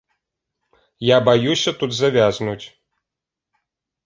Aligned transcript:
Я 1.07 1.17
баюся 1.27 1.71
тут 1.83 1.91
завязнуць. 1.99 2.61